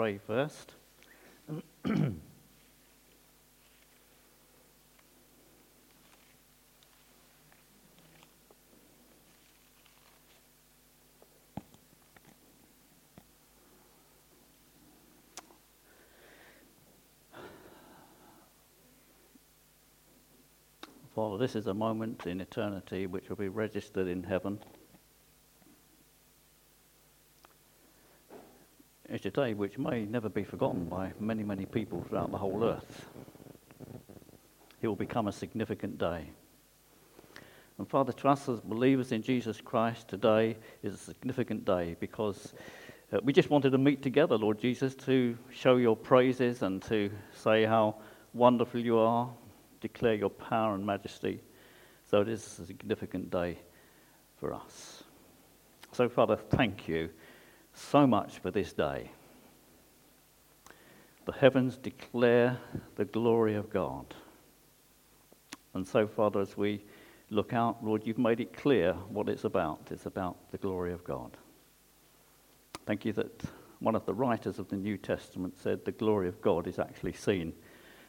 [0.00, 0.72] pray first.
[21.14, 24.60] Father, this is a moment in eternity which will be registered in heaven.
[29.20, 32.64] It's a day which may never be forgotten by many, many people throughout the whole
[32.64, 33.04] earth.
[34.80, 36.30] It will become a significant day.
[37.76, 42.54] And Father, to us as believers in Jesus Christ, today is a significant day because
[43.12, 47.10] uh, we just wanted to meet together, Lord Jesus, to show your praises and to
[47.34, 47.96] say how
[48.32, 49.28] wonderful you are,
[49.82, 51.42] declare your power and majesty.
[52.10, 53.58] So it is a significant day
[54.38, 55.04] for us.
[55.92, 57.10] So, Father, thank you
[57.74, 59.10] so much for this day.
[61.26, 62.58] The heavens declare
[62.96, 64.14] the glory of God.
[65.74, 66.82] And so, Father, as we
[67.30, 69.88] look out, Lord, you've made it clear what it's about.
[69.90, 71.36] It's about the glory of God.
[72.86, 73.44] Thank you that
[73.78, 77.12] one of the writers of the New Testament said the glory of God is actually
[77.12, 77.52] seen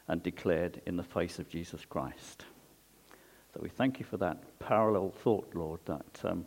[0.08, 2.44] and declared in the face of Jesus Christ.
[3.54, 6.46] So we thank you for that parallel thought, Lord, that um,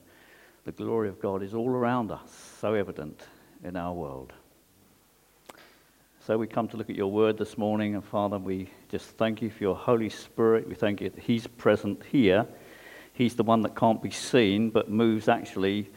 [0.66, 3.22] the glory of God is all around us, so evident
[3.64, 4.34] in our world.
[6.26, 9.44] So we come to look at your word this morning, and Father, we just thank
[9.44, 10.68] you for your Holy Spirit.
[10.68, 12.48] We thank you that He's present here.
[13.14, 15.88] He's the one that can't be seen, but moves actually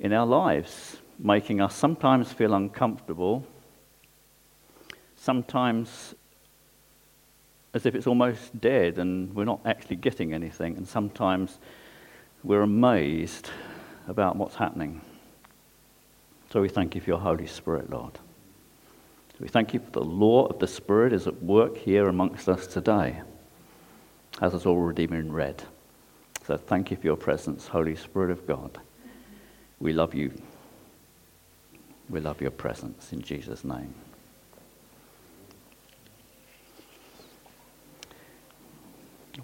[0.00, 3.46] in our lives, making us sometimes feel uncomfortable,
[5.14, 6.16] sometimes
[7.72, 11.60] as if it's almost dead and we're not actually getting anything, and sometimes
[12.42, 13.50] we're amazed
[14.08, 15.00] about what's happening.
[16.52, 18.18] So we thank you for your Holy Spirit, Lord.
[19.40, 22.66] We thank you for the law of the Spirit is at work here amongst us
[22.66, 23.22] today,
[24.42, 25.62] as has already been read.
[26.46, 28.78] So thank you for your presence, Holy Spirit of God.
[29.78, 30.32] We love you.
[32.10, 33.94] We love your presence in Jesus' name.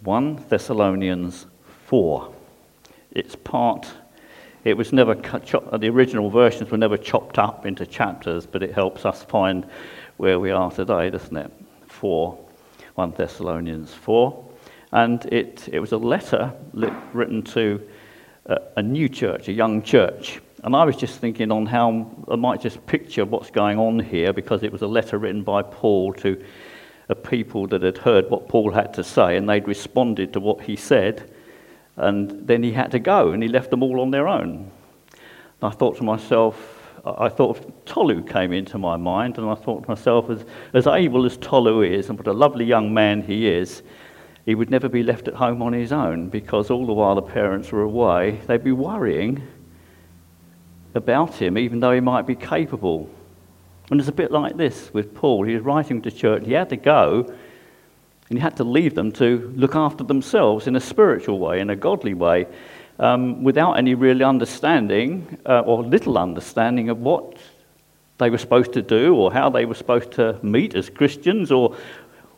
[0.02, 1.46] 1 Thessalonians
[1.86, 2.35] 4.
[3.16, 3.90] It's part,
[4.62, 8.44] it was never cut, chop, uh, the original versions were never chopped up into chapters,
[8.44, 9.66] but it helps us find
[10.18, 11.50] where we are today, doesn't it?
[11.86, 12.38] 4,
[12.96, 14.44] 1 Thessalonians 4.
[14.92, 16.52] And it, it was a letter
[17.14, 17.80] written to
[18.44, 20.42] a, a new church, a young church.
[20.62, 24.34] And I was just thinking on how I might just picture what's going on here
[24.34, 26.44] because it was a letter written by Paul to
[27.08, 30.60] a people that had heard what Paul had to say and they'd responded to what
[30.60, 31.30] he said.
[31.96, 34.70] And then he had to go and he left them all on their own.
[35.60, 36.76] And I thought to myself,
[37.06, 41.24] I thought Tolu came into my mind, and I thought to myself, as, as able
[41.24, 43.82] as Tolu is, and what a lovely young man he is,
[44.44, 47.22] he would never be left at home on his own because all the while the
[47.22, 49.46] parents were away, they'd be worrying
[50.94, 53.08] about him, even though he might be capable.
[53.90, 55.44] And it's a bit like this with Paul.
[55.44, 57.32] He was writing to church, he had to go,
[58.28, 61.70] and he had to leave them to look after themselves in a spiritual way, in
[61.70, 62.46] a godly way,
[62.98, 67.36] um, without any real understanding uh, or little understanding of what
[68.18, 71.76] they were supposed to do or how they were supposed to meet as Christians or,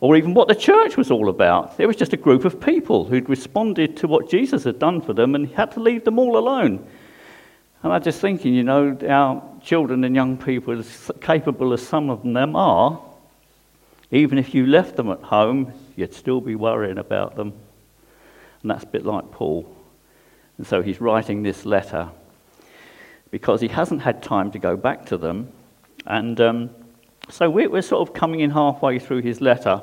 [0.01, 1.79] or even what the church was all about.
[1.79, 5.13] It was just a group of people who'd responded to what Jesus had done for
[5.13, 6.85] them and he had to leave them all alone.
[7.81, 12.09] And I'm just thinking, you know, our children and young people, as capable as some
[12.09, 13.01] of them are,
[14.11, 17.53] even if you left them at home, you'd still be worrying about them.
[18.61, 19.75] And that's a bit like Paul.
[20.57, 22.09] And so he's writing this letter
[23.31, 25.51] because he hasn't had time to go back to them.
[26.05, 26.69] And um,
[27.29, 29.81] so we're, sort of coming in halfway through his letter.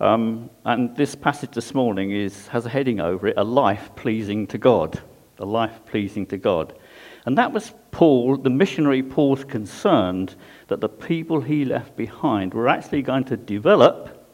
[0.00, 4.46] Um, and this passage this morning is, has a heading over it A Life Pleasing
[4.48, 5.00] to God.
[5.38, 6.74] A Life Pleasing to God.
[7.28, 10.34] And that was Paul, the missionary Paul's concerned
[10.68, 14.26] that the people he left behind were actually going to develop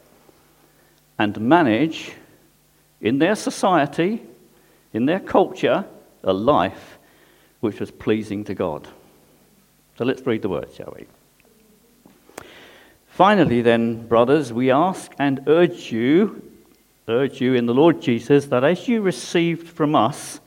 [1.19, 2.13] and manage
[3.01, 4.23] in their society,
[4.93, 5.85] in their culture,
[6.23, 6.99] a life
[7.59, 8.87] which was pleasing to God.
[9.99, 11.07] So let's read the words, shall we?
[13.09, 16.49] Finally, then, brothers, we ask and urge you,
[17.09, 20.39] urge you in the Lord Jesus, that as you received from us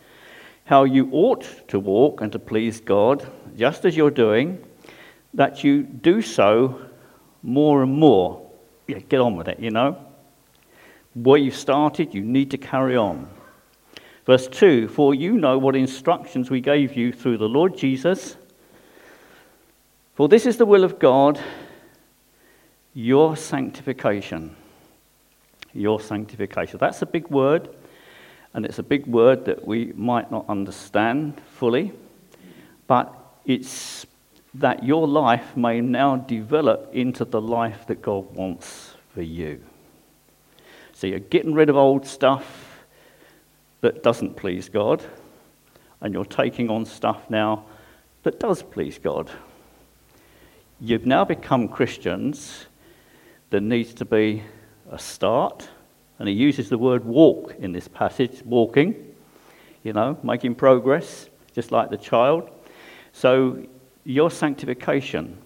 [0.68, 3.26] how you ought to walk and to please God,
[3.56, 4.62] just as you're doing,
[5.34, 6.82] that you do so
[7.42, 8.46] more and more.
[8.86, 9.98] Yeah, get on with it, you know.
[11.14, 13.30] Where you started, you need to carry on.
[14.26, 18.36] Verse 2 For you know what instructions we gave you through the Lord Jesus.
[20.16, 21.40] For this is the will of God,
[22.94, 24.54] your sanctification.
[25.74, 26.78] Your sanctification.
[26.78, 27.70] That's a big word,
[28.58, 31.92] and it's a big word that we might not understand fully,
[32.88, 33.14] but
[33.46, 34.08] it's
[34.56, 39.62] that your life may now develop into the life that God wants for you.
[40.92, 42.82] So you're getting rid of old stuff
[43.82, 45.04] that doesn't please God,
[46.02, 47.64] and you're taking on stuff now
[48.24, 49.30] that does please God.
[50.82, 52.66] You've now become Christians.
[53.52, 54.42] There needs to be
[54.90, 55.70] a start,
[56.20, 59.16] and he uses the word walk in this passage walking,
[59.84, 62.50] you know, making progress, just like the child.
[63.14, 63.66] So,
[64.04, 65.38] your sanctification,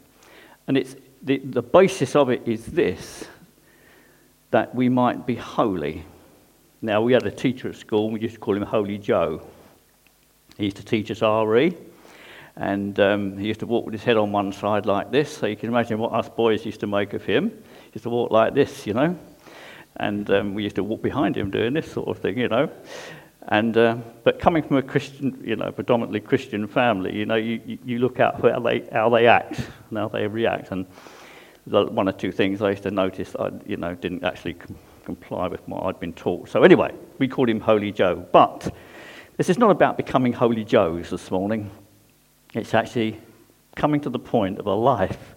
[0.67, 3.25] and it's the, the basis of it is this
[4.51, 6.03] that we might be holy.
[6.81, 9.41] Now, we had a teacher at school, we used to call him Holy Joe.
[10.57, 11.75] He used to teach us RE,
[12.57, 15.47] and um, he used to walk with his head on one side like this, so
[15.47, 17.49] you can imagine what us boys used to make of him.
[17.49, 19.17] He used to walk like this, you know,
[19.97, 22.69] and um, we used to walk behind him doing this sort of thing, you know.
[23.47, 27.79] And, uh, but coming from a Christian, you know, predominantly Christian family, you know, you,
[27.83, 29.59] you look at how they, how they act
[29.89, 30.71] and how they react.
[30.71, 30.85] And
[31.65, 35.47] one or two things I used to notice I, you know, didn't actually com- comply
[35.47, 36.49] with what I'd been taught.
[36.49, 38.25] So anyway, we called him Holy Joe.
[38.31, 38.73] But
[39.37, 41.71] this is not about becoming Holy Joes this morning.
[42.53, 43.19] It's actually
[43.75, 45.33] coming to the point of a life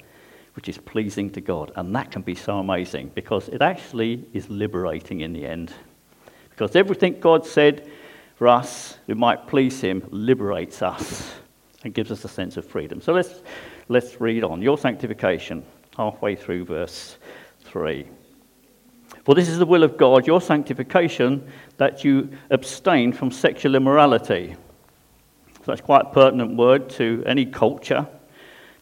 [0.54, 1.72] which is pleasing to God.
[1.76, 5.72] And that can be so amazing because it actually is liberating in the end.
[6.50, 7.90] Because everything God said
[8.36, 11.34] for us who might please Him liberates us
[11.82, 13.00] and gives us a sense of freedom.
[13.00, 13.42] So let's,
[13.88, 14.62] let's read on.
[14.62, 15.64] Your sanctification,
[15.96, 17.18] halfway through verse
[17.64, 18.06] 3.
[19.24, 24.54] For this is the will of God, your sanctification, that you abstain from sexual immorality.
[25.56, 28.06] So that's quite a pertinent word to any culture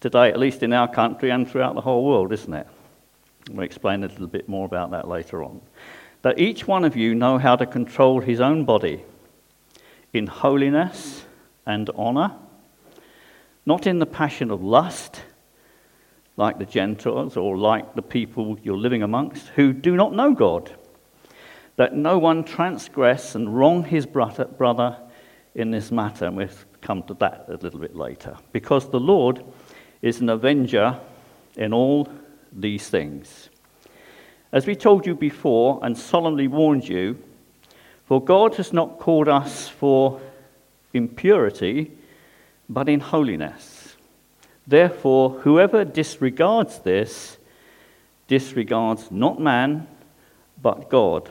[0.02, 2.66] today, at least in our country and throughout the whole world, isn't it?
[3.50, 5.62] We'll explain a little bit more about that later on
[6.22, 9.04] that each one of you know how to control his own body
[10.12, 11.24] in holiness
[11.66, 12.32] and honor,
[13.66, 15.22] not in the passion of lust,
[16.36, 20.74] like the Gentiles or like the people you're living amongst who do not know God.
[21.76, 24.96] That no one transgress and wrong his brother
[25.54, 26.26] in this matter.
[26.26, 26.48] And we'll
[26.80, 28.36] come to that a little bit later.
[28.52, 29.42] Because the Lord
[30.02, 30.98] is an avenger
[31.56, 32.08] in all
[32.52, 33.48] these things.
[34.52, 37.18] As we told you before and solemnly warned you,
[38.04, 40.20] for God has not called us for
[40.92, 41.92] impurity,
[42.68, 43.96] but in holiness.
[44.66, 47.38] Therefore, whoever disregards this
[48.28, 49.86] disregards not man,
[50.60, 51.30] but God,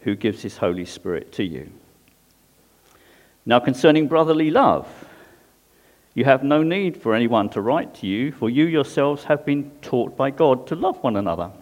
[0.00, 1.70] who gives his Holy Spirit to you.
[3.46, 4.86] Now, concerning brotherly love,
[6.18, 9.70] you have no need for anyone to write to you, for you yourselves have been
[9.82, 11.52] taught by God to love one another.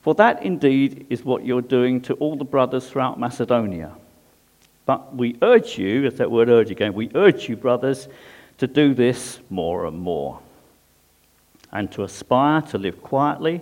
[0.00, 3.94] For that indeed is what you're doing to all the brothers throughout Macedonia.
[4.86, 8.08] But we urge you, as that word urge again, we urge you, brothers,
[8.56, 10.40] to do this more and more,
[11.70, 13.60] and to aspire to live quietly,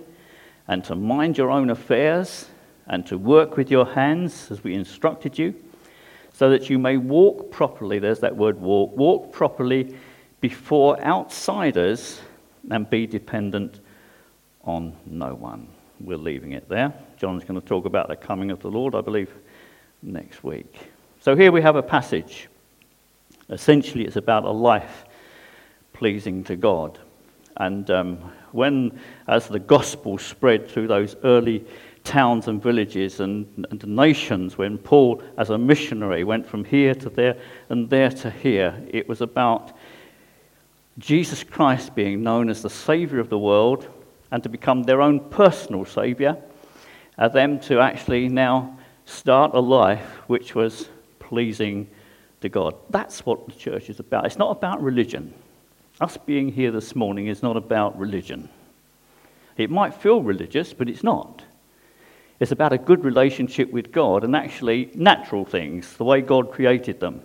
[0.69, 2.47] and to mind your own affairs,
[2.87, 5.57] and to work with your hands as we instructed you,
[6.37, 7.99] so that you may walk properly.
[7.99, 8.94] There's that word walk.
[8.97, 9.97] Walk properly
[10.41, 12.21] before outsiders
[12.71, 13.81] and be dependent
[14.65, 15.69] on no one
[16.00, 16.93] we're leaving it there.
[17.16, 19.33] John's going to talk about the coming of the Lord, I believe,
[20.02, 20.90] next week.
[21.21, 22.49] So here we have a passage.
[23.49, 25.07] Essentially, it's about a life
[25.93, 26.99] pleasing to God.
[27.57, 28.19] And um,
[28.52, 31.64] when, as the gospel spread through those early
[32.07, 37.11] towns and villages and, and nations, when Paul, as a missionary, went from here to
[37.11, 37.37] there
[37.69, 39.77] and there to here, it was about
[40.99, 43.87] Jesus Christ being known as the Savior of the world
[44.31, 46.37] and to become their own personal saviour,
[47.19, 51.87] and uh, them to actually now start a life which was pleasing
[52.41, 52.75] to God.
[52.91, 54.27] That's what the church is about.
[54.27, 55.33] It's not about religion.
[56.01, 58.49] Us being here this morning is not about religion.
[59.57, 61.43] It might feel religious, but it's not.
[62.38, 67.00] It's about a good relationship with God and actually natural things, the way God created
[67.00, 67.23] them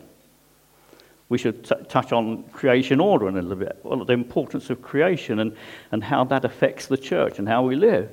[1.31, 4.81] we should t- touch on creation order in a little bit, well, the importance of
[4.81, 5.55] creation and,
[5.93, 8.11] and how that affects the church and how we live.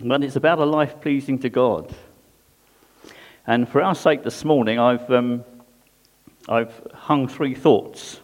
[0.00, 1.92] But it's about a life pleasing to God.
[3.48, 5.42] And for our sake this morning, I've, um,
[6.48, 8.20] I've hung three thoughts.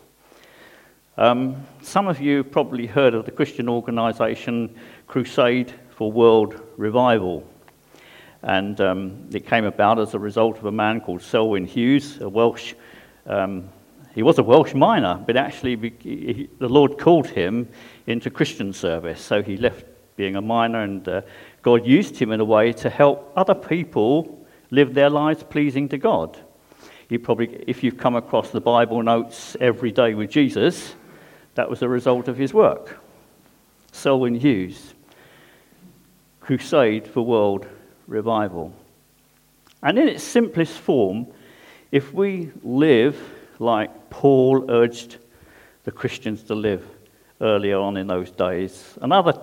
[1.19, 4.73] Um, some of you probably heard of the Christian organisation
[5.09, 7.45] Crusade for World Revival.
[8.43, 12.29] And um, it came about as a result of a man called Selwyn Hughes, a
[12.29, 12.75] Welsh
[13.27, 13.69] um,
[14.17, 17.69] He was a Welsh miner, but actually he, the Lord called him
[18.07, 19.21] into Christian service.
[19.21, 19.85] So he left
[20.17, 21.21] being a miner, and uh,
[21.61, 25.99] God used him in a way to help other people live their lives pleasing to
[25.99, 26.39] God.
[27.11, 30.95] You probably, if you've come across the Bible notes every day with Jesus,
[31.55, 32.99] that was a result of his work.
[33.93, 34.95] Selwyn Hughes,
[36.41, 37.67] Crusade for World
[38.07, 38.73] Revival.
[39.83, 41.27] And in its simplest form,
[41.93, 43.17] if we live
[43.59, 45.17] like Paul urged
[45.85, 46.85] the Christians to live
[47.41, 49.39] earlier on in those days, and other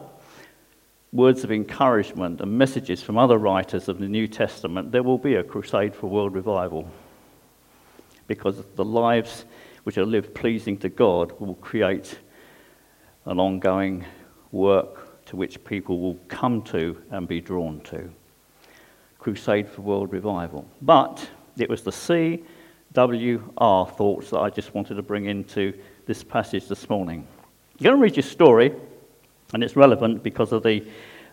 [1.12, 5.36] words of encouragement and messages from other writers of the New Testament, there will be
[5.36, 6.89] a crusade for world revival.
[8.27, 9.46] Because the lives
[9.84, 12.17] which are lived pleasing to God will create
[13.25, 14.05] an ongoing
[14.51, 18.12] work to which people will come to and be drawn to.
[19.23, 20.65] Crusade for World Revival.
[20.81, 25.73] But it was the CWR thoughts that I just wanted to bring into
[26.05, 27.25] this passage this morning.
[27.79, 28.73] I'm going to read you a story,
[29.53, 30.85] and it's relevant because of the,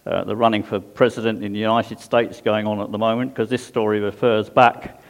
[0.06, 3.50] uh, the running for president in the United States going on at the moment, because
[3.50, 5.02] this story refers back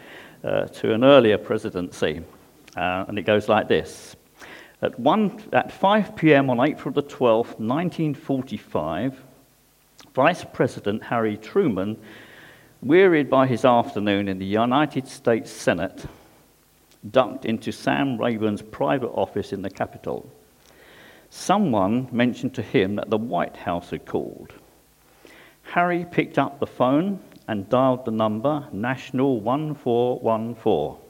[0.43, 2.23] uh, to an earlier presidency.
[2.79, 4.17] Uh, and it goes like this.
[4.81, 6.49] At, one, at 5 p.m.
[6.49, 9.23] on April the 12th, 1945,
[10.15, 11.99] Vice President Harry Truman
[12.83, 16.07] wearied by his afternoon in the United States Senate,
[17.11, 20.31] ducked into Sam Rayburn's private office in the Capitol.
[21.29, 24.55] Someone mentioned to him that the White House had called.
[25.63, 31.01] Harry picked up the phone and dialed the number National 1414.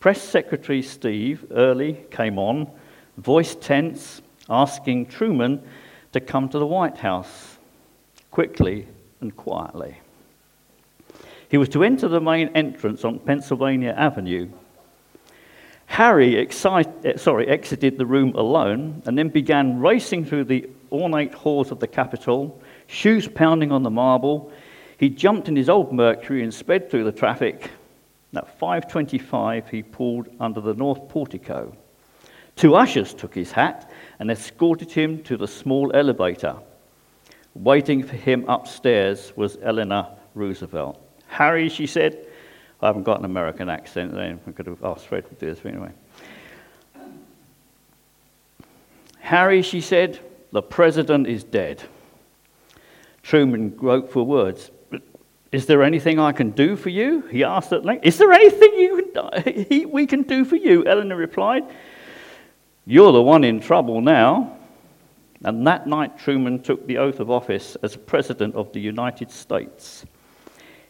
[0.00, 2.70] Press Secretary Steve Early came on,
[3.16, 5.62] voice tense, asking Truman
[6.12, 7.56] to come to the White House
[8.30, 8.86] quickly
[9.20, 9.98] and quietly.
[11.48, 14.48] He was to enter the main entrance on Pennsylvania Avenue.
[15.86, 21.70] Harry eh, sorry, exited the room alone and then began racing through the ornate halls
[21.70, 24.52] of the Capitol, shoes pounding on the marble.
[24.98, 27.70] He jumped in his old Mercury and sped through the traffic.
[28.34, 31.74] At 5:25, he pulled under the north portico.
[32.56, 36.56] Two ushers took his hat and escorted him to the small elevator.
[37.54, 41.07] Waiting for him upstairs was Eleanor Roosevelt.
[41.28, 42.26] Harry, she said.
[42.80, 45.58] I haven't got an American accent, then I could have asked Fred to do this,
[45.60, 45.90] but anyway.
[49.18, 50.20] Harry, she said,
[50.52, 51.82] the president is dead.
[53.22, 54.70] Truman groped for words.
[55.50, 57.22] Is there anything I can do for you?
[57.22, 58.06] He asked at length.
[58.06, 60.86] Is there anything you can, we can do for you?
[60.86, 61.64] Eleanor replied.
[62.86, 64.56] You're the one in trouble now.
[65.44, 70.04] And that night, Truman took the oath of office as President of the United States.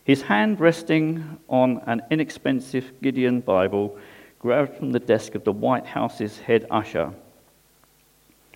[0.08, 3.98] His hand resting on an inexpensive Gideon Bible
[4.38, 7.12] grabbed from the desk of the White House's head usher.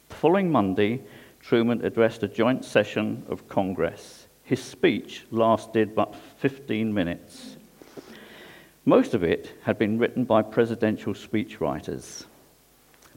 [0.08, 1.02] The following Monday,
[1.42, 4.28] Truman addressed a joint session of Congress.
[4.44, 7.58] His speech lasted but 15 minutes.
[8.86, 12.24] Most of it had been written by presidential speechwriters,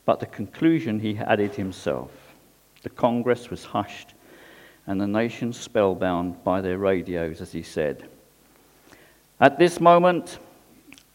[0.04, 2.12] but the conclusion he added himself.
[2.84, 4.13] The Congress was hushed
[4.86, 8.10] and the nation spellbound by their radios, as he said.
[9.39, 10.39] At this moment,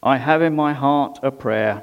[0.02, 1.82] I have in my heart a prayer.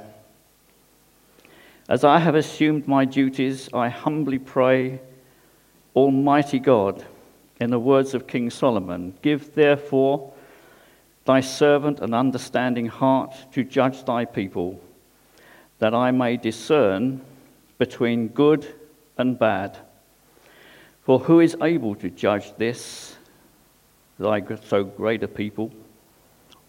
[1.89, 4.99] As I have assumed my duties, I humbly pray,
[5.95, 7.03] Almighty God,
[7.59, 10.31] in the words of King Solomon, give therefore
[11.25, 14.79] thy servant an understanding heart to judge thy people,
[15.79, 17.21] that I may discern
[17.79, 18.75] between good
[19.17, 19.75] and bad.
[21.01, 23.15] For who is able to judge this,
[24.19, 25.71] thy so great a people?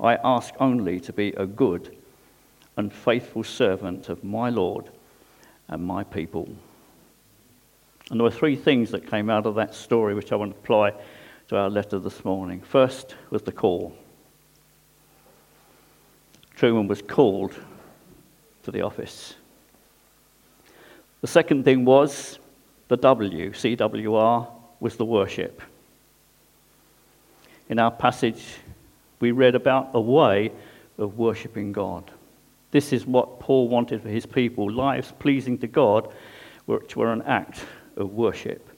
[0.01, 1.97] I ask only to be a good
[2.77, 4.91] and faithful servant of my Lord
[5.67, 6.49] and my people.
[8.11, 10.59] And there were three things that came out of that story which I want to
[10.59, 10.93] apply
[11.49, 12.61] to our letter this morning.
[12.61, 13.95] First was the call.
[16.55, 17.55] Truman was called
[18.63, 19.35] to the office.
[21.21, 22.39] The second thing was
[22.87, 24.49] the W, CWR,
[24.81, 25.61] was the worship.
[27.69, 28.45] In our passage
[29.21, 30.53] we read about a way
[30.99, 32.11] of worshipping God.
[32.71, 36.13] This is what Paul wanted for his people lives pleasing to God,
[36.67, 37.65] which were an act
[37.97, 38.69] of worship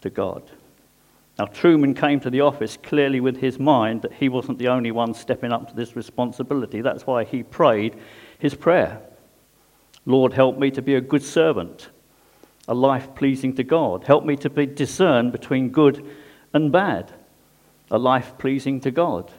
[0.00, 0.42] to God.
[1.38, 4.92] Now, Truman came to the office clearly with his mind that he wasn't the only
[4.92, 6.80] one stepping up to this responsibility.
[6.80, 7.96] That's why he prayed
[8.38, 9.00] his prayer
[10.06, 11.88] Lord, help me to be a good servant,
[12.68, 14.04] a life pleasing to God.
[14.04, 16.06] Help me to be discern between good
[16.52, 17.10] and bad,
[17.90, 19.32] a life pleasing to God.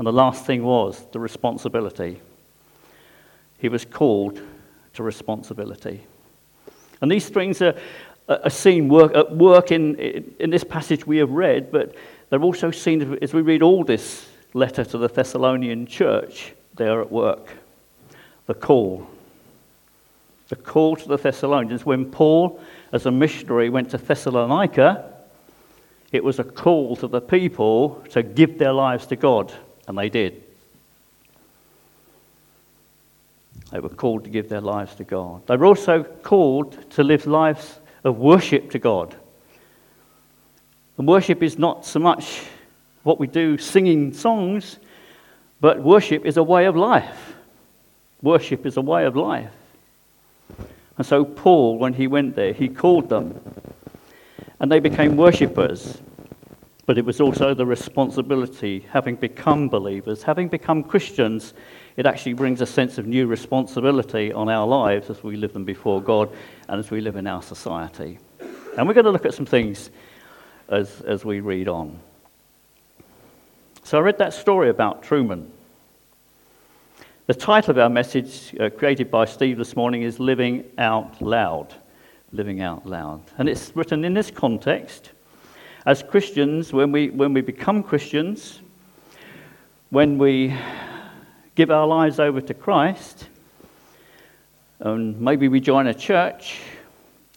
[0.00, 2.22] And the last thing was the responsibility.
[3.58, 4.40] he was called
[4.94, 6.00] to responsibility.
[7.02, 7.74] And these things are,
[8.26, 9.96] are seen work, at work in,
[10.38, 11.94] in this passage we have read, but
[12.30, 17.02] they're also seen as we read all this letter to the Thessalonian church, they are
[17.02, 17.50] at work.
[18.46, 19.06] The call.
[20.48, 21.84] The call to the Thessalonians.
[21.84, 22.58] When Paul,
[22.90, 25.12] as a missionary, went to Thessalonica,
[26.10, 29.52] it was a call to the people to give their lives to God,
[29.88, 30.42] and they did.
[33.70, 35.46] They were called to give their lives to God.
[35.46, 39.14] They were also called to live lives of worship to God.
[40.98, 42.42] And worship is not so much
[43.04, 44.78] what we do singing songs,
[45.60, 47.34] but worship is a way of life.
[48.22, 49.50] Worship is a way of life.
[50.98, 53.40] And so, Paul, when he went there, he called them,
[54.58, 55.98] and they became worshippers.
[56.90, 61.54] But it was also the responsibility, having become believers, having become Christians,
[61.96, 65.64] it actually brings a sense of new responsibility on our lives as we live them
[65.64, 66.32] before God
[66.68, 68.18] and as we live in our society.
[68.76, 69.90] And we're going to look at some things
[70.68, 71.96] as, as we read on.
[73.84, 75.48] So I read that story about Truman.
[77.28, 81.72] The title of our message, uh, created by Steve this morning, is Living Out Loud.
[82.32, 83.22] Living Out Loud.
[83.38, 85.12] And it's written in this context.
[85.86, 88.60] As Christians, when we, when we become Christians,
[89.88, 90.54] when we
[91.54, 93.28] give our lives over to Christ,
[94.80, 96.60] and maybe we join a church,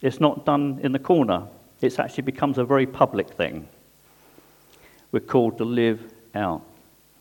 [0.02, 1.48] it's not done in the corner.
[1.82, 3.68] It actually becomes a very public thing.
[5.14, 6.02] We're called to live
[6.36, 6.64] out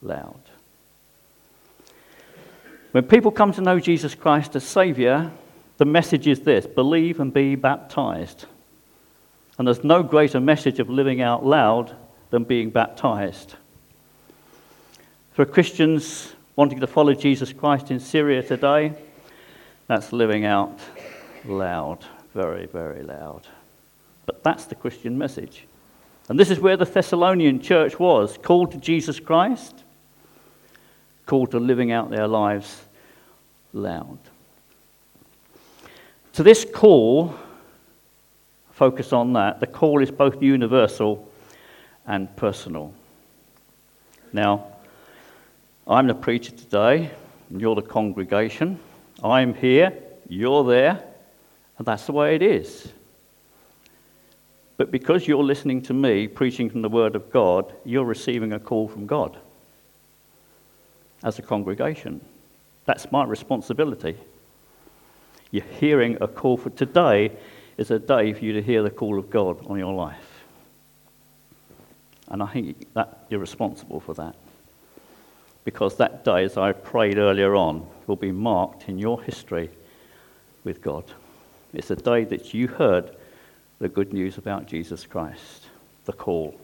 [0.00, 0.41] loud.
[2.91, 5.31] When people come to know Jesus Christ as Saviour,
[5.79, 8.47] the message is this believe and be baptized.
[9.59, 11.94] And there's no greater message of living out loud
[12.30, 13.54] than being baptized.
[15.32, 18.94] For Christians, wanting to follow Jesus Christ in Syria today,
[19.87, 20.78] that's living out
[21.44, 22.04] loud,
[22.35, 23.47] very, very loud.
[24.26, 25.64] But that's the Christian message.
[26.28, 29.82] And this is where the Thessalonian church was called to Jesus Christ,
[31.26, 32.84] called to living out their lives
[33.73, 34.19] loud.
[36.34, 37.34] To this call,
[38.82, 41.30] focus on that, the call is both universal
[42.04, 42.92] and personal.
[44.32, 44.66] Now,
[45.86, 47.08] I'm the preacher today,
[47.49, 48.80] and you're the congregation.
[49.23, 49.92] I'm here,
[50.28, 51.00] you're there,
[51.78, 52.88] and that's the way it is.
[54.78, 58.58] But because you're listening to me preaching from the Word of God, you're receiving a
[58.58, 59.38] call from God
[61.23, 62.21] as a congregation.
[62.86, 64.16] That's my responsibility.
[65.52, 67.30] You're hearing a call for today
[67.76, 70.45] is a day for you to hear the call of God on your life.
[72.28, 74.35] And I think that you're responsible for that
[75.65, 79.71] because that day, as I prayed earlier on, will be marked in your history
[80.65, 81.04] with God.
[81.73, 83.15] It's a day that you heard
[83.78, 85.67] the good news about Jesus Christ,
[86.04, 86.58] the call.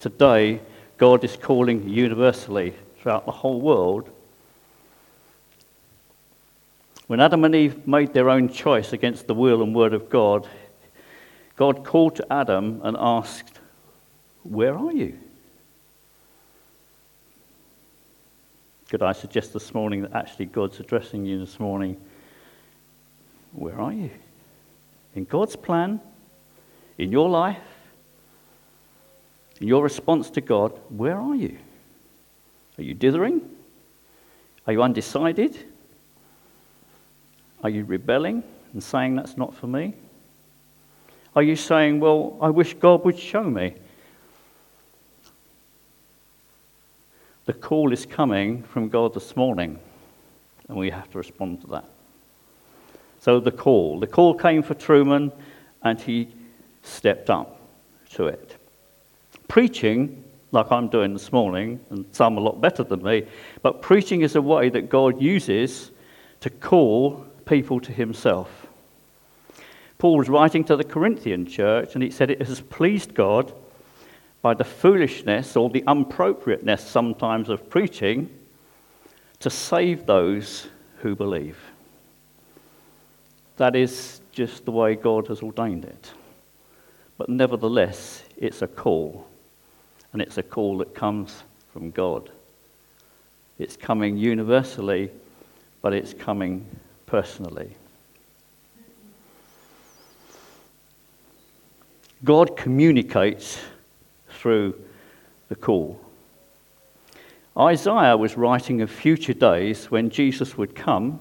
[0.00, 0.60] Today,
[0.96, 4.08] God is calling universally throughout the whole world.
[7.12, 10.48] When Adam and Eve made their own choice against the will and word of God,
[11.56, 13.60] God called to Adam and asked,
[14.44, 15.18] Where are you?
[18.88, 22.00] Could I suggest this morning that actually God's addressing you this morning?
[23.52, 24.08] Where are you?
[25.14, 26.00] In God's plan,
[26.96, 27.60] in your life,
[29.60, 31.58] in your response to God, where are you?
[32.78, 33.42] Are you dithering?
[34.66, 35.71] Are you undecided?
[37.62, 39.94] Are you rebelling and saying that's not for me?
[41.34, 43.74] Are you saying, well, I wish God would show me?
[47.46, 49.78] The call is coming from God this morning,
[50.68, 51.84] and we have to respond to that.
[53.20, 53.98] So, the call.
[53.98, 55.32] The call came for Truman,
[55.82, 56.28] and he
[56.82, 57.60] stepped up
[58.10, 58.56] to it.
[59.48, 63.26] Preaching, like I'm doing this morning, and some a lot better than me,
[63.62, 65.90] but preaching is a way that God uses
[66.40, 68.66] to call people to himself.
[69.98, 73.52] Paul was writing to the Corinthian church, and he said, It has pleased God
[74.42, 78.28] by the foolishness or the appropriateness sometimes of preaching
[79.38, 81.56] to save those who believe.
[83.56, 86.10] That is just the way God has ordained it.
[87.16, 89.26] But nevertheless, it's a call,
[90.12, 92.30] and it's a call that comes from God.
[93.58, 95.10] It's coming universally,
[95.80, 96.66] but it's coming
[97.12, 97.70] personally.
[102.24, 103.60] God communicates
[104.30, 104.80] through
[105.50, 106.00] the call.
[107.54, 111.20] Isaiah was writing of future days when Jesus would come.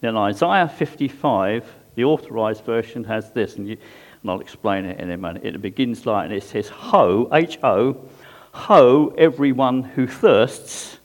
[0.00, 3.76] Then Isaiah 55, the authorized version, has this, and, you,
[4.22, 5.46] and I'll explain it in a minute.
[5.46, 8.04] It begins like, it says, Ho, H O,
[8.50, 10.98] Ho, everyone who thirsts,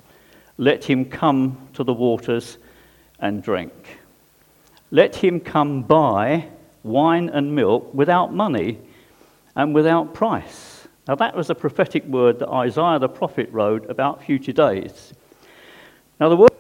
[0.58, 2.58] let him come to the waters
[3.20, 4.00] and drink.
[4.92, 6.48] Let him come buy
[6.84, 8.80] wine and milk without money
[9.56, 10.88] and without price.
[11.08, 15.14] Now, that was a prophetic word that Isaiah the prophet wrote about future days.
[16.20, 16.52] Now, the word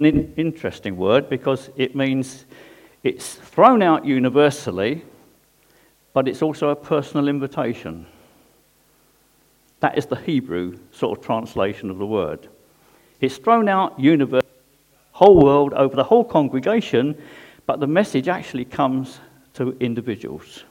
[0.00, 2.44] is an interesting word because it means
[3.02, 5.04] it's thrown out universally,
[6.12, 8.06] but it's also a personal invitation.
[9.80, 12.48] That is the Hebrew sort of translation of the word.
[13.20, 14.43] It's thrown out universally,
[15.14, 17.16] whole world, over the whole congregation,
[17.66, 19.20] but the message actually comes
[19.54, 20.64] to individuals.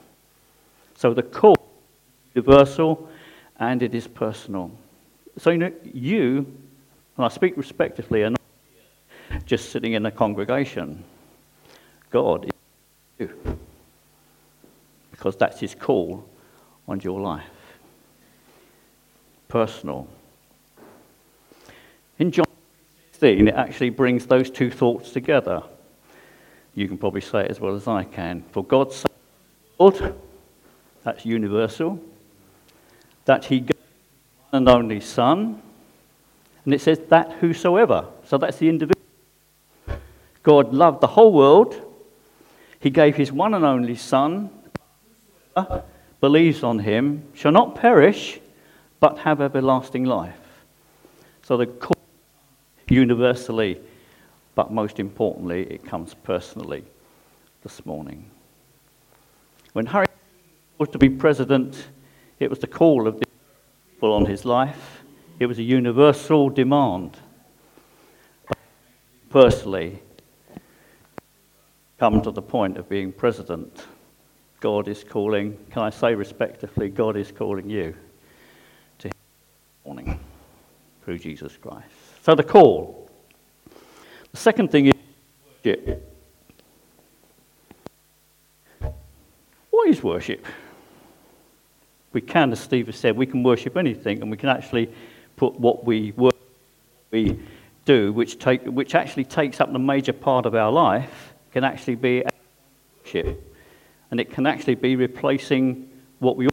[0.95, 3.09] So the call is universal
[3.57, 4.69] and it is personal.
[5.37, 6.45] So you, know, you
[7.15, 8.41] and I speak respectively, not
[9.45, 11.05] just sitting in a congregation.
[12.11, 12.51] God is
[13.19, 13.57] you.
[15.11, 16.27] Because that's his call
[16.85, 17.43] on your life.
[19.47, 20.05] Personal.
[22.19, 22.45] In John
[23.23, 25.63] 16, it actually brings those two thoughts together.
[26.75, 28.43] You can probably say it as well as I can.
[28.51, 29.07] For God so
[29.79, 30.13] loved,
[31.05, 32.01] that's universal,
[33.23, 33.77] that he gave
[34.49, 35.61] one and only Son,
[36.65, 39.01] and it says that whosoever, so that's the individual.
[40.43, 41.79] God loved the whole world.
[42.81, 44.49] He gave his one and only Son,
[46.19, 48.41] believes on him, shall not perish,
[48.99, 50.35] but have everlasting life.
[51.43, 51.67] So the
[52.89, 53.79] universally
[54.55, 56.83] but most importantly, it comes personally
[57.63, 58.29] this morning.
[59.73, 60.07] When Harry
[60.77, 61.87] was to be president,
[62.39, 65.03] it was the call of the people on his life.
[65.39, 67.17] It was a universal demand.
[69.29, 69.99] Personally,
[71.97, 73.87] come to the point of being president,
[74.59, 77.95] God is calling, can I say respectfully, God is calling you
[78.99, 79.09] to
[79.83, 80.19] morning
[81.03, 82.02] through Jesus Christ.
[82.23, 83.03] So the call
[84.33, 84.93] the second thing is
[85.63, 86.09] worship.
[89.69, 90.45] What is worship?
[92.13, 94.89] We can, as Steve has said, we can worship anything, and we can actually
[95.35, 96.39] put what we worship,
[97.11, 97.39] we
[97.85, 101.95] do, which, take, which actually takes up the major part of our life, can actually
[101.95, 102.23] be
[103.03, 103.55] worship.
[104.09, 106.47] And it can actually be replacing what we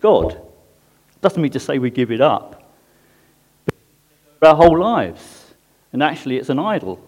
[0.00, 0.40] God.
[1.20, 2.59] Doesn't mean to say we give it up.
[4.42, 5.54] Our whole lives.
[5.92, 6.98] And actually, it's an idol.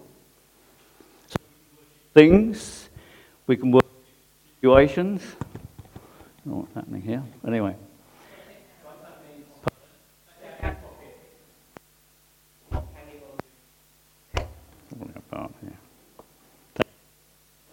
[1.27, 1.37] So
[2.13, 2.89] things,
[3.47, 3.85] we can work
[4.55, 5.21] situations.
[6.45, 7.23] Don't know what's happening here?
[7.47, 7.75] Anyway.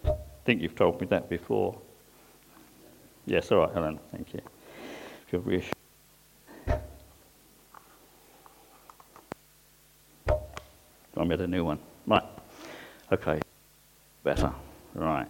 [0.03, 1.77] I think you've told me that before.
[3.27, 4.41] Yes, all right, Helen, thank you.
[11.21, 11.77] I made a new one.
[12.07, 12.23] Right.
[13.11, 13.39] Okay.
[14.23, 14.51] Better.
[14.95, 15.27] Right.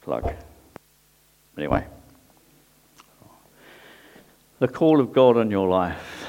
[0.00, 0.32] Plug.
[1.58, 1.86] Anyway.
[4.60, 6.26] The call of God on your life.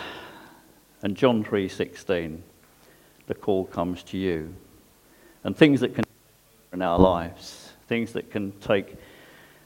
[1.04, 2.41] And John 3:16.
[3.28, 4.54] The call comes to you.
[5.46, 6.04] And things that can
[6.74, 8.96] in our lives, things that can take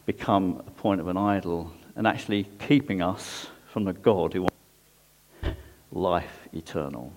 [0.06, 5.58] become a point of an idol and actually keeping us from the God who wants
[5.92, 7.12] life eternal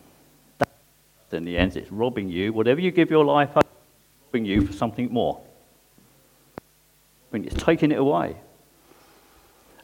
[1.32, 2.52] in the end, it's robbing you.
[2.52, 3.66] Whatever you give your life up,
[4.26, 5.40] robbing you for something more.
[7.30, 8.36] When it's taking it away.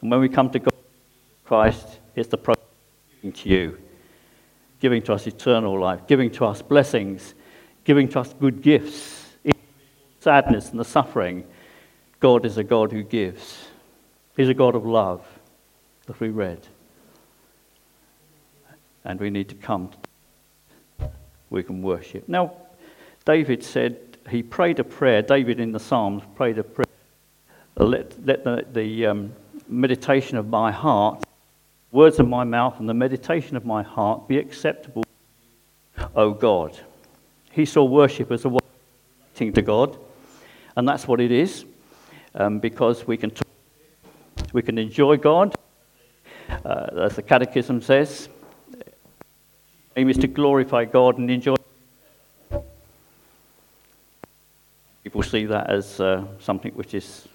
[0.01, 0.73] And when we come to God,
[1.45, 2.65] Christ, it's the process
[3.17, 3.79] giving to you,
[4.81, 7.35] giving to us eternal life, giving to us blessings,
[7.85, 9.27] giving to us good gifts.
[9.45, 9.53] In
[10.21, 11.45] sadness and the suffering,
[12.21, 13.69] God is a God who gives.
[14.37, 15.25] He's a God of love,
[16.07, 16.67] that we read.
[19.05, 19.97] And we need to come to
[21.55, 22.29] we can worship.
[22.29, 22.53] Now,
[23.25, 23.97] David said
[24.29, 25.23] he prayed a prayer.
[25.23, 26.87] David in the Psalms prayed a prayer.
[27.77, 29.33] Let, let the, the um,
[29.69, 31.25] meditation of my heart,
[31.93, 35.05] words of my mouth, and the meditation of my heart be acceptable,
[36.15, 36.79] O God.
[37.53, 38.61] He saw worship as a way
[39.37, 39.97] to God,
[40.77, 41.65] and that's what it is,
[42.35, 43.47] um, because we can talk,
[44.53, 45.55] we can enjoy God,
[46.65, 48.29] uh, as the Catechism says,
[49.97, 51.57] aim is to glorify God and enjoy.
[55.03, 57.29] People see that as uh, something which is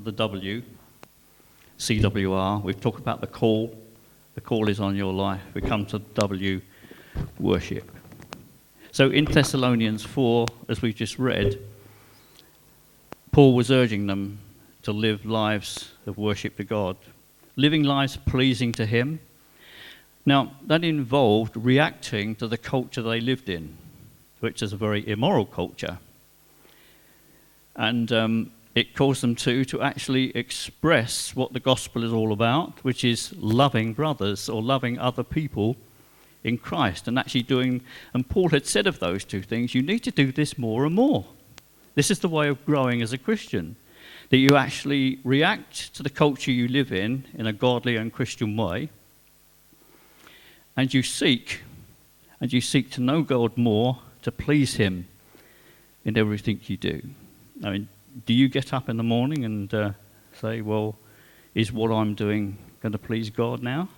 [0.00, 0.62] to the W,
[1.80, 2.62] CWR.
[2.62, 3.74] We've talked about the call.
[4.34, 5.40] The call is on your life.
[5.54, 6.60] We come to W,
[7.38, 7.90] worship.
[8.92, 11.58] So in Thessalonians 4, as we've just read,
[13.32, 14.40] Paul was urging them
[14.82, 16.98] to live lives of worship to God,
[17.56, 19.18] living lives pleasing to Him.
[20.26, 23.74] Now, that involved reacting to the culture they lived in,
[24.40, 25.98] which is a very immoral culture.
[27.74, 32.84] And um, it caused them to, to actually express what the gospel is all about,
[32.84, 35.76] which is loving brothers or loving other people
[36.44, 37.82] in Christ and actually doing,
[38.14, 40.94] and Paul had said of those two things, you need to do this more and
[40.94, 41.26] more.
[41.94, 43.76] This is the way of growing as a Christian,
[44.30, 48.56] that you actually react to the culture you live in in a godly and Christian
[48.56, 48.88] way,
[50.76, 51.62] and you seek,
[52.40, 55.08] and you seek to know God more, to please Him
[56.04, 57.02] in everything you do.
[57.62, 57.88] I mean,
[58.26, 59.92] do you get up in the morning and uh,
[60.34, 60.96] say, well,
[61.54, 63.88] is what I'm doing going to please God now?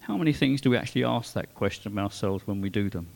[0.00, 3.06] How many things do we actually ask that question of ourselves when we do them?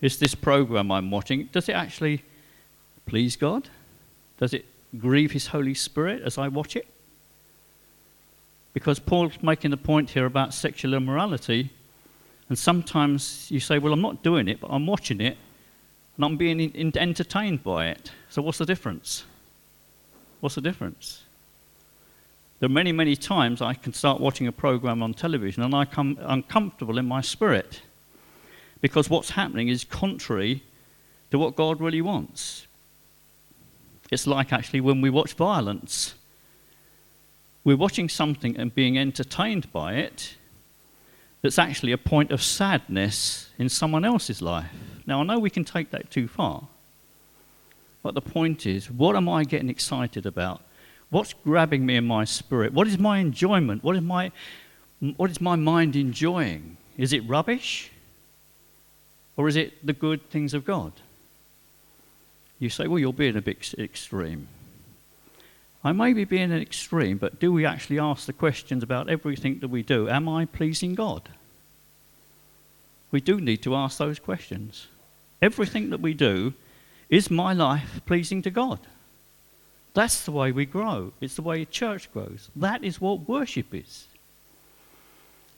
[0.00, 2.22] Is this program I'm watching, does it actually
[3.06, 3.68] please God?
[4.38, 4.66] Does it
[4.98, 6.86] grieve His Holy Spirit as I watch it?
[8.74, 11.70] Because Paul's making the point here about sexual immorality,
[12.48, 15.38] and sometimes you say, Well, I'm not doing it, but I'm watching it,
[16.16, 18.12] and I'm being in- entertained by it.
[18.28, 19.24] So, what's the difference?
[20.40, 21.22] What's the difference?
[22.60, 25.84] There are many, many times I can start watching a program on television and I
[25.84, 27.82] come uncomfortable in my spirit
[28.80, 30.62] because what's happening is contrary
[31.30, 32.66] to what God really wants.
[34.10, 36.14] It's like actually when we watch violence.
[37.64, 40.36] We're watching something and being entertained by it
[41.42, 44.70] that's actually a point of sadness in someone else's life.
[45.06, 46.68] Now, I know we can take that too far,
[48.02, 50.62] but the point is, what am I getting excited about?
[51.10, 52.72] What's grabbing me in my spirit?
[52.72, 53.84] What is my enjoyment?
[53.84, 54.32] What is my,
[55.16, 56.76] what is my mind enjoying?
[56.96, 57.90] Is it rubbish?
[59.36, 60.92] Or is it the good things of God?
[62.58, 64.48] You say, well, you're being a bit extreme.
[65.82, 69.58] I may be being an extreme, but do we actually ask the questions about everything
[69.58, 70.08] that we do?
[70.08, 71.28] Am I pleasing God?
[73.10, 74.86] We do need to ask those questions.
[75.44, 76.54] Everything that we do,
[77.10, 78.78] is my life pleasing to God?
[79.92, 81.12] That's the way we grow.
[81.20, 82.48] It's the way church grows.
[82.56, 84.06] That is what worship is.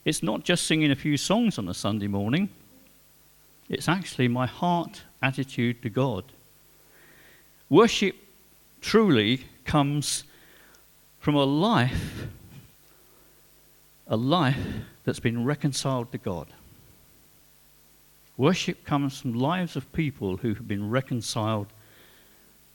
[0.04, 2.48] It's not just singing a few songs on a Sunday morning,
[3.68, 6.24] it's actually my heart attitude to God.
[7.70, 8.16] Worship
[8.80, 10.24] truly comes
[11.20, 12.26] from a life,
[14.08, 14.66] a life
[15.04, 16.48] that's been reconciled to God.
[18.36, 21.68] Worship comes from lives of people who have been reconciled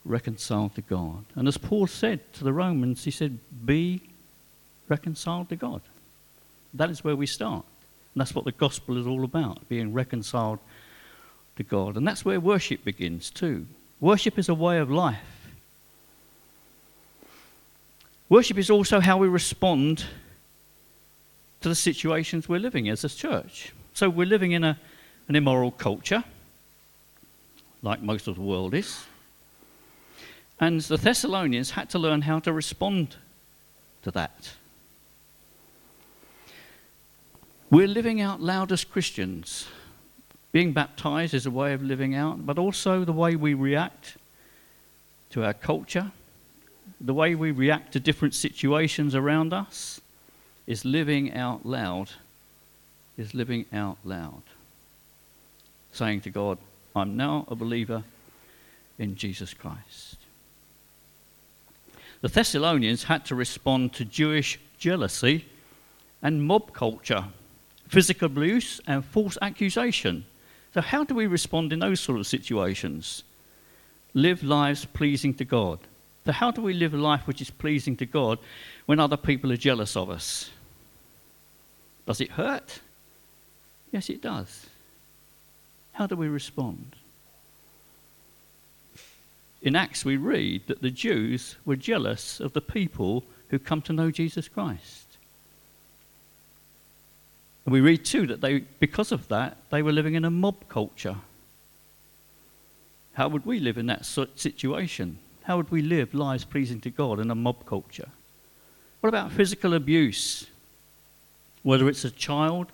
[0.04, 1.26] reconciled to God.
[1.36, 4.02] And as Paul said to the Romans, he said, Be
[4.88, 5.82] reconciled to God.
[6.74, 7.66] That is where we start.
[8.14, 10.60] And that's what the gospel is all about, being reconciled
[11.58, 11.98] to God.
[11.98, 13.68] And that's where worship begins too.
[14.00, 15.20] Worship is a way of life.
[18.28, 20.06] Worship is also how we respond
[21.62, 23.74] to the situations we're living in as a church.
[23.94, 24.80] So we're living in a,
[25.28, 26.24] an immoral culture,
[27.82, 29.06] like most of the world is.
[30.60, 33.16] And the Thessalonians had to learn how to respond
[34.04, 34.52] to that.
[37.72, 39.68] We're living out loud as Christians.
[40.52, 44.18] Being baptized is a way of living out, but also the way we react
[45.30, 46.12] to our culture,
[47.00, 50.02] the way we react to different situations around us
[50.68, 52.12] is living out loud,
[53.18, 54.44] is living out loud.
[55.92, 56.58] Saying to God,
[56.96, 58.04] I'm now a believer
[58.98, 60.18] in Jesus Christ.
[62.22, 65.46] The Thessalonians had to respond to Jewish jealousy
[66.22, 67.26] and mob culture,
[67.88, 70.26] physical abuse, and false accusation.
[70.74, 73.24] So, how do we respond in those sort of situations?
[74.14, 75.80] Live lives pleasing to God.
[76.26, 78.38] So, how do we live a life which is pleasing to God
[78.86, 80.52] when other people are jealous of us?
[82.06, 82.80] Does it hurt?
[83.92, 84.68] Yes, it does.
[86.02, 86.96] How do we respond?
[89.62, 93.94] in Acts we read that the Jews were jealous of the people who come to
[93.94, 95.06] know Jesus Christ.
[97.64, 100.68] And we read too that they, because of that, they were living in a mob
[100.70, 101.18] culture.
[103.14, 105.20] How would we live in that situation?
[105.44, 108.10] How would we live lives pleasing to God in a mob culture?
[109.02, 110.48] What about physical abuse?
[111.62, 112.72] Whether it's a child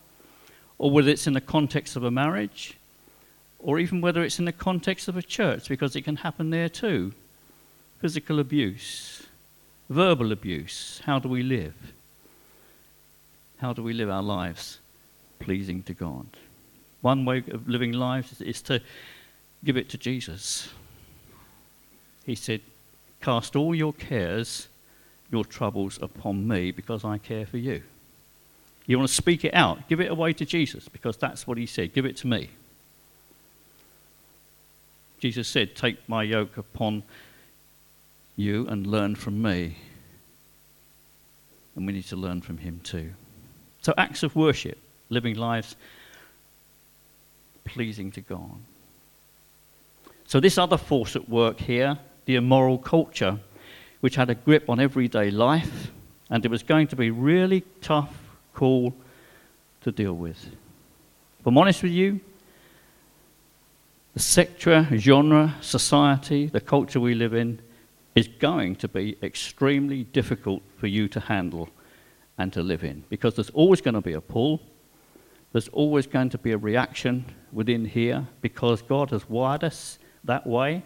[0.78, 2.77] or whether it's in the context of a marriage
[3.68, 6.70] or even whether it's in the context of a church, because it can happen there
[6.70, 7.14] too.
[8.00, 9.28] physical abuse,
[9.90, 11.02] verbal abuse.
[11.04, 11.76] How do we live?
[13.58, 14.80] How do we live our lives
[15.40, 16.28] pleasing to God?
[17.02, 18.82] One way of living lives is to
[19.66, 20.70] give it to Jesus.
[22.26, 22.62] He said,
[23.20, 24.70] Cast all your cares,
[25.30, 27.84] your troubles upon me because I care for you.
[28.86, 31.66] You want to speak it out, give it away to Jesus because that's what he
[31.66, 31.94] said.
[31.94, 32.52] Give it to me.
[35.20, 37.04] Jesus said, Take my yoke upon
[38.36, 39.78] you and learn from me.
[41.76, 43.12] And we need to learn from him too.
[43.82, 44.78] So, acts of worship,
[45.10, 45.76] living lives
[47.66, 48.56] pleasing to God.
[50.26, 53.40] So, this other force at work here, the immoral culture,
[54.02, 55.92] which had a grip on everyday life,
[56.30, 58.14] and it was going to be really tough
[58.54, 58.94] call
[59.82, 60.46] to deal with.
[61.40, 62.20] If I'm honest with you,
[64.18, 67.60] the sector, genre, society, the culture we live in
[68.16, 71.70] is going to be extremely difficult for you to handle
[72.40, 74.60] and to live in because there's always going to be a pull,
[75.52, 80.48] there's always going to be a reaction within here because God has wired us that
[80.48, 80.82] way.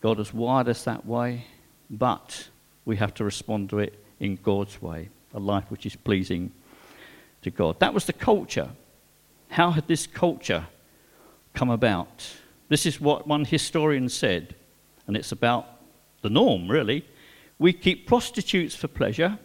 [0.00, 1.46] God has wired us that way,
[1.88, 2.48] but
[2.84, 6.50] we have to respond to it in God's way, a life which is pleasing
[7.42, 7.78] to God.
[7.78, 8.70] That was the culture.
[9.48, 10.66] How had this culture
[11.54, 12.28] come about?
[12.68, 14.54] This is what one historian said,
[15.06, 15.66] and it's about
[16.22, 17.06] the norm, really.
[17.58, 19.38] We keep prostitutes for pleasure,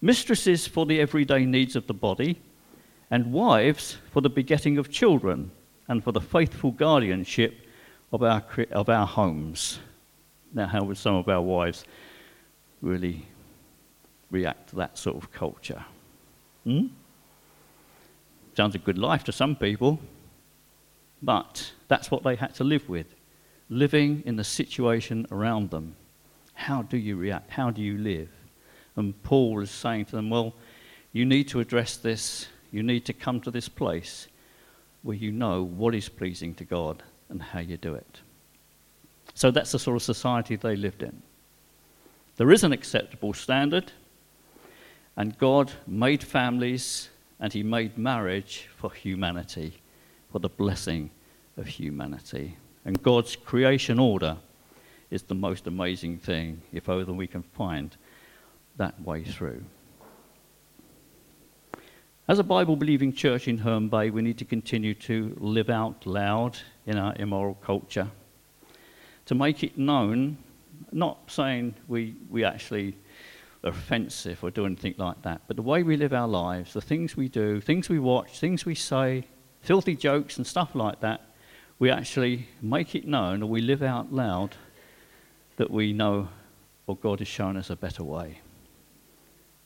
[0.00, 2.40] mistresses for the everyday needs of the body,
[3.10, 5.50] and wives for the begetting of children
[5.88, 7.54] and for the faithful guardianship
[8.12, 9.78] of our, of our homes.
[10.52, 11.84] Now, how would some of our wives
[12.80, 13.26] really
[14.30, 15.84] react to that sort of culture?
[16.64, 16.86] Hmm?
[18.56, 20.00] Sounds a good life to some people,
[21.22, 23.14] but that's what they had to live with,
[23.68, 25.96] living in the situation around them.
[26.54, 27.50] How do you react?
[27.50, 28.30] How do you live?
[28.96, 30.54] And Paul is saying to them, Well,
[31.12, 32.48] you need to address this.
[32.70, 34.28] You need to come to this place
[35.02, 38.20] where you know what is pleasing to God and how you do it.
[39.34, 41.22] So that's the sort of society they lived in.
[42.36, 43.92] There is an acceptable standard,
[45.16, 47.08] and God made families
[47.40, 49.78] and He made marriage for humanity,
[50.36, 51.08] for the blessing
[51.56, 52.58] of humanity.
[52.84, 54.36] And God's creation order
[55.10, 57.96] is the most amazing thing, if only we can find
[58.76, 59.64] that way through.
[62.28, 66.04] As a Bible believing church in Herne Bay, we need to continue to live out
[66.04, 68.10] loud in our immoral culture,
[69.24, 70.36] to make it known,
[70.92, 72.94] not saying we, we actually
[73.64, 76.82] are offensive or do anything like that, but the way we live our lives, the
[76.82, 79.24] things we do, things we watch, things we say,
[79.66, 81.20] filthy jokes and stuff like that,
[81.80, 84.54] we actually make it known or we live out loud
[85.56, 86.28] that we know
[86.86, 88.40] or God has shown us a better way.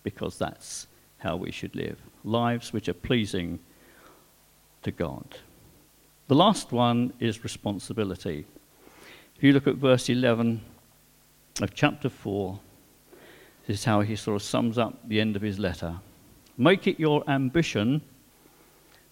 [0.03, 0.87] Because that's
[1.19, 3.59] how we should live lives which are pleasing
[4.83, 5.39] to God.
[6.29, 8.47] The last one is responsibility.
[9.37, 10.61] If you look at verse 11
[11.61, 12.59] of chapter 4,
[13.67, 15.97] this is how he sort of sums up the end of his letter.
[16.57, 18.03] Make it your ambition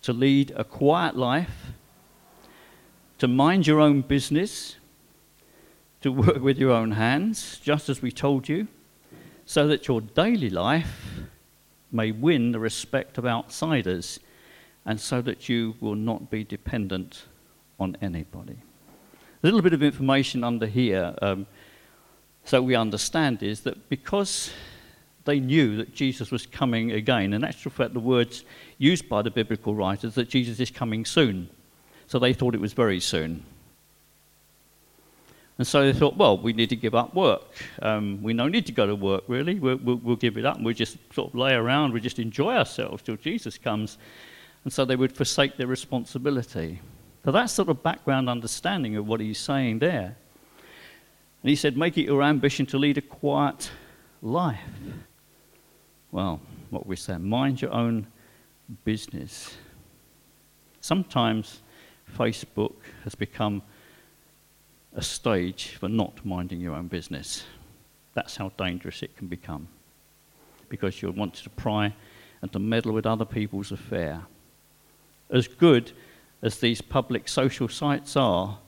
[0.02, 1.72] to lead a quiet life,
[3.18, 4.76] to mind your own business,
[6.00, 8.68] to work with your own hands, just as we told you,
[9.44, 11.20] so that your daily life
[11.90, 14.20] may win the respect of outsiders,
[14.84, 17.24] and so that you will not be dependent
[17.80, 18.56] on anybody.
[19.42, 21.46] A little bit of information under here, um,
[22.44, 24.50] so we understand, is that because
[25.29, 28.45] they knew that Jesus was coming again, in actual fact, the words
[28.79, 31.51] used by the biblical writers that Jesus is coming soon.
[32.07, 33.45] So they thought it was very soon.
[35.59, 37.43] And so they thought, well, we need to give up work.
[37.83, 39.57] Um, we don't need to go to work, really.
[39.57, 41.93] We'll, we'll, we'll give it up and we'll just sort of lay around.
[41.93, 43.99] We'll just enjoy ourselves till Jesus comes.
[44.64, 46.81] And so they would forsake their responsibility.
[47.24, 50.16] So that's sort of background understanding of what he's saying there.
[51.43, 53.70] And he said, make it your ambition to lead a quiet
[54.22, 54.61] life.
[56.11, 56.40] Well,
[56.70, 58.06] what we say, mind your own
[58.84, 59.56] business.
[60.80, 61.61] Sometimes
[62.16, 63.62] Facebook has become
[64.94, 67.44] a stage for not minding your own business.
[68.14, 69.68] That's how dangerous it can become.
[70.68, 71.94] Because you'll want to pry
[72.42, 74.22] and to meddle with other people's affair.
[75.30, 75.92] As good
[76.42, 78.59] as these public social sites are,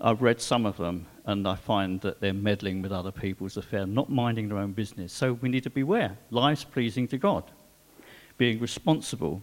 [0.00, 3.88] I've read some of them and I find that they're meddling with other people's affairs,
[3.88, 5.12] not minding their own business.
[5.12, 6.18] So we need to beware.
[6.30, 7.44] Lives pleasing to God,
[8.36, 9.42] being responsible.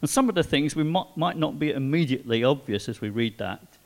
[0.00, 3.38] And some of the things we might, might not be immediately obvious as we read
[3.38, 3.78] that,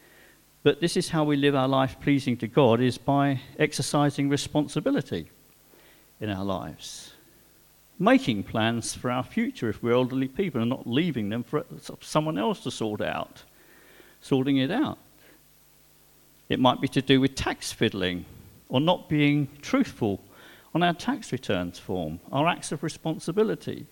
[0.63, 5.31] But this is how we live our life pleasing to God is by exercising responsibility
[6.21, 7.15] in our lives.
[7.99, 11.65] Making plans for our future if we're elderly people and not leaving them for
[12.01, 13.45] someone else to sort out.
[14.21, 14.99] Sorting it out.
[16.49, 18.25] It might be to do with tax fiddling
[18.69, 20.21] or not being truthful
[20.75, 23.87] on our tax returns form, our acts of responsibility.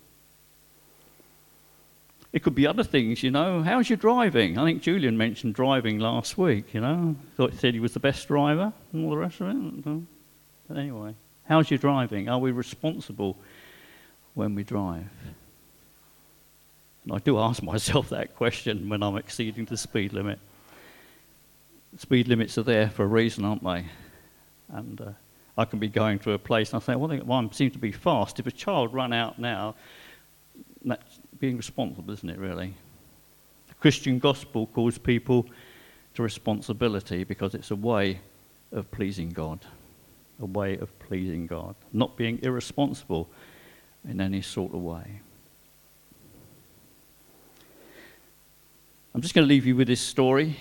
[2.33, 3.63] It could be other things, you know.
[3.63, 4.57] How's your driving?
[4.57, 7.15] I think Julian mentioned driving last week, you know.
[7.35, 10.01] Thought he said he was the best driver and all the rest of it.
[10.67, 12.27] But anyway, how's your driving?
[12.29, 13.37] Are we responsible
[14.33, 15.09] when we drive?
[17.05, 20.39] And I do ask myself that question when I'm exceeding the speed limit.
[21.97, 23.85] Speed limits are there for a reason, aren't they?
[24.69, 25.11] And uh,
[25.57, 27.79] I can be going to a place and I think, well, well, I seem to
[27.79, 28.39] be fast.
[28.39, 29.75] If a child run out now,
[30.83, 32.73] that's being responsible, isn't it, really?
[33.69, 35.45] The Christian gospel calls people
[36.15, 38.19] to responsibility because it's a way
[38.71, 39.59] of pleasing God.
[40.41, 41.75] A way of pleasing God.
[41.93, 43.29] Not being irresponsible
[44.07, 45.21] in any sort of way.
[49.15, 50.57] I'm just going to leave you with this story.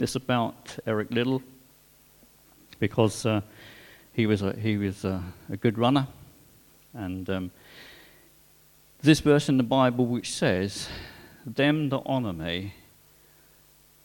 [0.00, 1.42] It's about Eric Liddell
[2.78, 3.42] because uh,
[4.14, 6.06] he was a, he was a, a good runner,
[6.94, 7.50] and um,
[9.02, 10.88] this verse in the Bible which says,
[11.44, 12.72] "Them that honour me,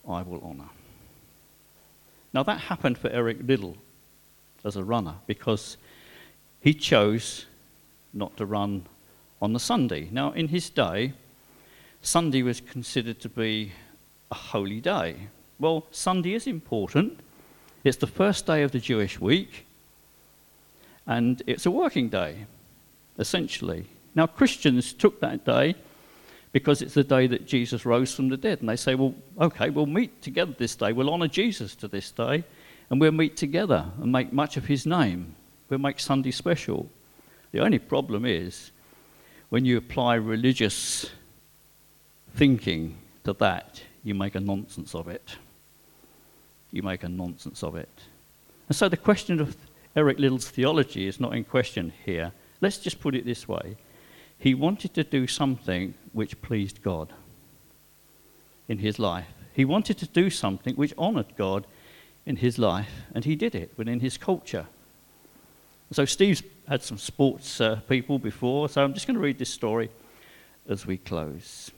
[0.05, 0.69] I will honor."
[2.33, 3.77] Now that happened for Eric Liddell
[4.65, 5.77] as a runner because
[6.59, 7.45] he chose
[8.11, 8.85] not to run
[9.41, 10.09] on the Sunday.
[10.11, 11.13] Now in his day,
[12.01, 13.71] Sunday was considered to be
[14.29, 15.29] a holy day.
[15.59, 17.19] Well, Sunday is important
[17.85, 19.67] it's the first day of the Jewish week,
[21.05, 22.47] and it's a working day,
[23.19, 23.85] essentially.
[24.15, 25.75] Now, Christians took that day
[26.51, 28.61] because it's the day that Jesus rose from the dead.
[28.61, 30.93] And they say, well, okay, we'll meet together this day.
[30.93, 32.43] We'll honour Jesus to this day,
[32.89, 35.35] and we'll meet together and make much of his name.
[35.69, 36.89] We'll make Sunday special.
[37.51, 38.71] The only problem is
[39.49, 41.11] when you apply religious
[42.33, 45.35] thinking to that, you make a nonsense of it
[46.75, 47.89] you make a nonsense of it.
[48.67, 49.55] And so the question of
[49.95, 52.33] Eric Liddell's theology is not in question here.
[52.61, 53.77] Let's just put it this way
[54.37, 57.13] he wanted to do something which pleased God
[58.67, 59.27] in his life.
[59.53, 61.65] He wanted to do something which honored God
[62.25, 64.67] in his life, and he did it within his culture.
[65.91, 69.53] So, Steve's had some sports uh, people before, so I'm just going to read this
[69.53, 69.89] story
[70.67, 71.71] as we close.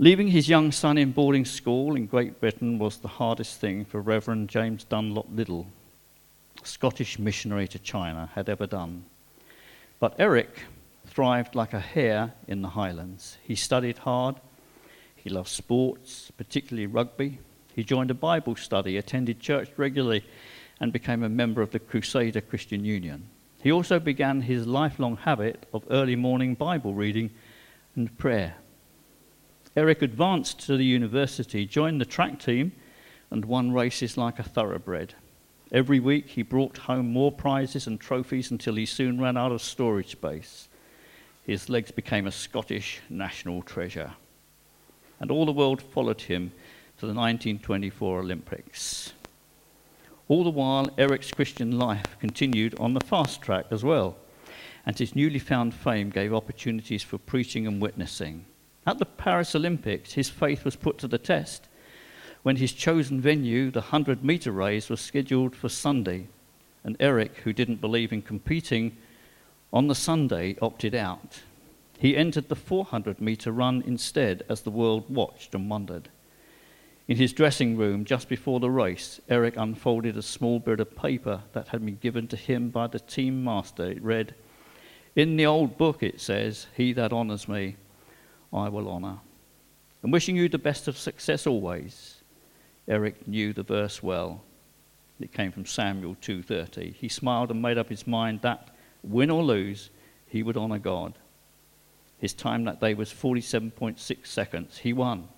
[0.00, 4.00] Leaving his young son in boarding school in Great Britain was the hardest thing for
[4.00, 5.66] Reverend James Dunlop Liddell,
[6.62, 9.06] Scottish missionary to China, had ever done.
[9.98, 10.62] But Eric
[11.04, 13.38] thrived like a hare in the Highlands.
[13.42, 14.36] He studied hard.
[15.16, 17.40] He loved sports, particularly rugby.
[17.74, 20.24] He joined a Bible study, attended church regularly,
[20.78, 23.28] and became a member of the Crusader Christian Union.
[23.64, 27.30] He also began his lifelong habit of early morning Bible reading
[27.96, 28.54] and prayer.
[29.78, 32.72] Eric advanced to the university, joined the track team,
[33.30, 35.14] and won races like a thoroughbred.
[35.70, 39.62] Every week he brought home more prizes and trophies until he soon ran out of
[39.62, 40.66] storage space.
[41.44, 44.14] His legs became a Scottish national treasure.
[45.20, 46.50] And all the world followed him
[46.96, 49.12] to the 1924 Olympics.
[50.26, 54.16] All the while, Eric's Christian life continued on the fast track as well,
[54.84, 58.44] and his newly found fame gave opportunities for preaching and witnessing.
[58.88, 61.68] At the Paris Olympics, his faith was put to the test
[62.42, 66.28] when his chosen venue, the 100 meter race, was scheduled for Sunday.
[66.82, 68.96] And Eric, who didn't believe in competing
[69.74, 71.42] on the Sunday, opted out.
[71.98, 76.08] He entered the 400 meter run instead as the world watched and wondered.
[77.08, 81.42] In his dressing room, just before the race, Eric unfolded a small bit of paper
[81.52, 83.90] that had been given to him by the team master.
[83.90, 84.34] It read,
[85.14, 87.76] In the old book, it says, He that honours me,
[88.52, 89.18] I will honour.
[90.02, 92.16] And wishing you the best of success always.
[92.86, 94.42] Eric knew the verse well.
[95.20, 96.94] It came from Samuel 2:30.
[96.94, 98.68] He smiled and made up his mind that
[99.02, 99.90] win or lose,
[100.26, 101.14] he would honour God.
[102.18, 104.78] His time that day was 47.6 seconds.
[104.78, 105.28] He won.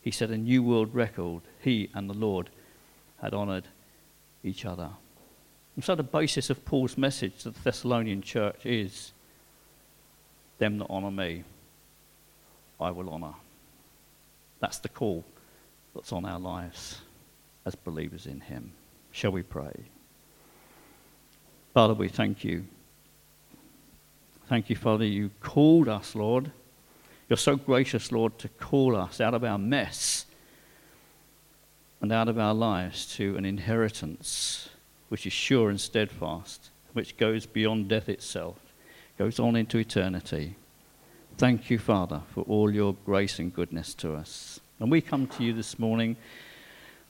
[0.00, 1.42] He set a new world record.
[1.60, 2.50] He and the Lord
[3.20, 3.68] had honoured
[4.44, 4.90] each other.
[5.74, 9.12] And so the basis of Paul's message to the Thessalonian church is
[10.58, 11.44] them that honour me.
[12.80, 13.34] I will honour.
[14.60, 15.24] That's the call
[15.94, 17.00] that's on our lives
[17.64, 18.72] as believers in Him.
[19.12, 19.74] Shall we pray?
[21.74, 22.64] Father, we thank you.
[24.48, 26.52] Thank you, Father, you called us, Lord.
[27.28, 30.26] You're so gracious, Lord, to call us out of our mess
[32.00, 34.68] and out of our lives to an inheritance
[35.08, 38.56] which is sure and steadfast, which goes beyond death itself,
[39.18, 40.56] goes on into eternity.
[41.38, 44.58] Thank you, Father, for all your grace and goodness to us.
[44.80, 46.16] And we come to you this morning.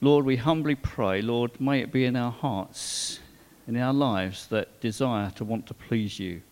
[0.00, 3.20] Lord, we humbly pray, Lord, may it be in our hearts,
[3.68, 6.42] in our lives, that desire to want to please you,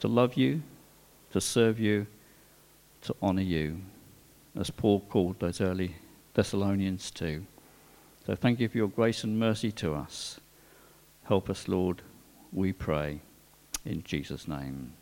[0.00, 0.62] to love you,
[1.32, 2.06] to serve you,
[3.02, 3.82] to honour you,
[4.58, 5.96] as Paul called those early
[6.32, 7.44] Thessalonians too.
[8.24, 10.40] So thank you for your grace and mercy to us.
[11.24, 12.00] Help us, Lord,
[12.50, 13.20] we pray.
[13.84, 14.94] In Jesus' name.